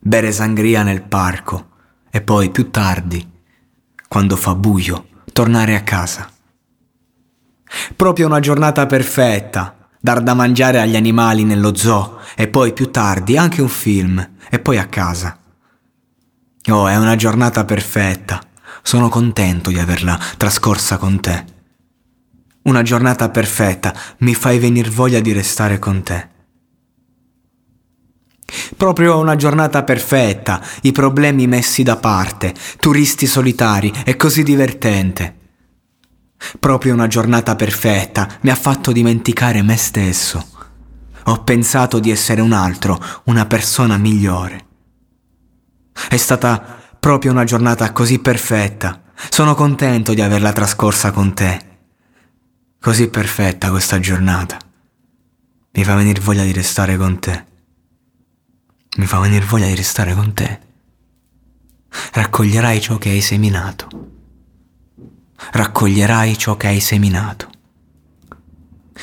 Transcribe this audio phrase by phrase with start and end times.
[0.00, 1.70] Bere sangria nel parco
[2.10, 3.28] e poi più tardi,
[4.08, 6.30] quando fa buio, tornare a casa.
[7.94, 9.74] Proprio una giornata perfetta.
[10.00, 14.58] Dar da mangiare agli animali nello zoo e poi più tardi anche un film e
[14.60, 15.36] poi a casa.
[16.70, 18.40] Oh, è una giornata perfetta.
[18.82, 21.44] Sono contento di averla trascorsa con te.
[22.62, 26.28] Una giornata perfetta, mi fai venir voglia di restare con te.
[28.78, 35.36] Proprio una giornata perfetta, i problemi messi da parte, turisti solitari, è così divertente.
[36.60, 40.46] Proprio una giornata perfetta mi ha fatto dimenticare me stesso.
[41.24, 44.64] Ho pensato di essere un altro, una persona migliore.
[46.08, 49.02] È stata proprio una giornata così perfetta.
[49.28, 51.60] Sono contento di averla trascorsa con te.
[52.80, 54.56] Così perfetta questa giornata.
[55.72, 57.46] Mi fa venire voglia di restare con te.
[58.98, 60.58] Mi fa venire voglia di restare con te.
[62.14, 63.86] Raccoglierai ciò che hai seminato.
[65.52, 67.48] Raccoglierai ciò che hai seminato.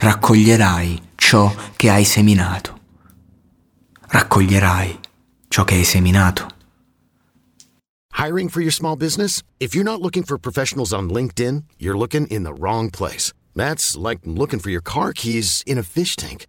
[0.00, 2.80] Raccoglierai ciò che hai seminato.
[4.08, 4.98] Raccoglierai
[5.46, 6.48] ciò che hai seminato.
[8.18, 9.40] Hiring for your small business?
[9.60, 13.32] If you're not looking for professionals on LinkedIn, you're looking in the wrong place.
[13.54, 16.48] That's like looking for your car keys in a fish tank.